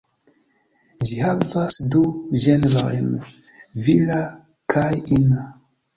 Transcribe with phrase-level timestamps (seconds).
[1.09, 2.01] Ĝi havas du
[2.45, 3.11] genrojn:
[3.89, 4.19] vira
[4.75, 5.45] kaj ina.